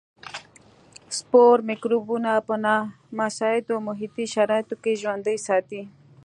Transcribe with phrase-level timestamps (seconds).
[1.17, 5.81] سپور مکروبونه په نامساعدو محیطي شرایطو کې ژوندي ساتي.